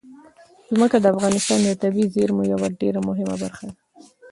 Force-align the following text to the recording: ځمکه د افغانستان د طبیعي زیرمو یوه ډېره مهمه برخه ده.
ځمکه 0.73 0.97
د 0.99 1.05
افغانستان 1.13 1.59
د 1.63 1.69
طبیعي 1.83 2.11
زیرمو 2.15 2.43
یوه 2.53 2.67
ډېره 2.81 2.99
مهمه 3.07 3.35
برخه 3.43 3.63
ده. 3.71 3.75